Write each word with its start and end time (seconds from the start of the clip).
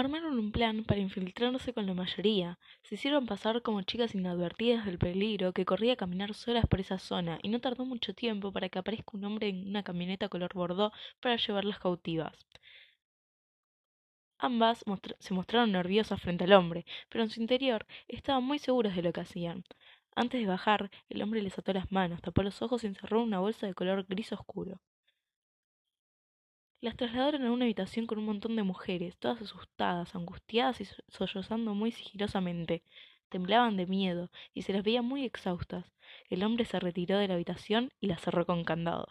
Armaron 0.00 0.38
un 0.38 0.52
plan 0.52 0.84
para 0.84 1.00
infiltrarse 1.00 1.72
con 1.72 1.86
la 1.86 1.94
mayoría. 1.94 2.58
Se 2.82 2.96
hicieron 2.96 3.24
pasar 3.24 3.62
como 3.62 3.80
chicas 3.80 4.14
inadvertidas 4.14 4.84
del 4.84 4.98
peligro 4.98 5.54
que 5.54 5.64
corría 5.64 5.96
caminar 5.96 6.34
solas 6.34 6.66
por 6.66 6.80
esa 6.80 6.98
zona, 6.98 7.38
y 7.42 7.48
no 7.48 7.62
tardó 7.62 7.86
mucho 7.86 8.12
tiempo 8.12 8.52
para 8.52 8.68
que 8.68 8.78
aparezca 8.78 9.16
un 9.16 9.24
hombre 9.24 9.48
en 9.48 9.66
una 9.66 9.82
camioneta 9.82 10.28
color 10.28 10.52
bordó 10.52 10.92
para 11.20 11.36
llevarlas 11.36 11.78
cautivas. 11.78 12.34
Ambas 14.36 14.84
se 15.18 15.32
mostraron 15.32 15.72
nerviosas 15.72 16.20
frente 16.20 16.44
al 16.44 16.52
hombre, 16.52 16.84
pero 17.08 17.24
en 17.24 17.30
su 17.30 17.40
interior 17.40 17.86
estaban 18.06 18.44
muy 18.44 18.58
seguras 18.58 18.94
de 18.96 19.02
lo 19.02 19.14
que 19.14 19.22
hacían. 19.22 19.64
Antes 20.14 20.42
de 20.42 20.46
bajar, 20.46 20.90
el 21.08 21.22
hombre 21.22 21.40
les 21.40 21.58
ató 21.58 21.72
las 21.72 21.90
manos, 21.90 22.20
tapó 22.20 22.42
los 22.42 22.60
ojos 22.60 22.84
y 22.84 22.88
encerró 22.88 23.22
una 23.22 23.40
bolsa 23.40 23.66
de 23.66 23.72
color 23.72 24.04
gris 24.04 24.30
oscuro. 24.32 24.78
Las 26.86 26.96
trasladaron 26.96 27.44
a 27.44 27.50
una 27.50 27.64
habitación 27.64 28.06
con 28.06 28.20
un 28.20 28.26
montón 28.26 28.54
de 28.54 28.62
mujeres, 28.62 29.16
todas 29.16 29.42
asustadas, 29.42 30.14
angustiadas 30.14 30.80
y 30.80 30.86
sollozando 31.08 31.74
muy 31.74 31.90
sigilosamente. 31.90 32.84
Temblaban 33.28 33.76
de 33.76 33.86
miedo 33.86 34.30
y 34.54 34.62
se 34.62 34.72
las 34.72 34.84
veía 34.84 35.02
muy 35.02 35.24
exhaustas. 35.24 35.92
El 36.30 36.44
hombre 36.44 36.64
se 36.64 36.78
retiró 36.78 37.18
de 37.18 37.26
la 37.26 37.34
habitación 37.34 37.90
y 38.00 38.06
la 38.06 38.18
cerró 38.18 38.46
con 38.46 38.62
candado. 38.62 39.04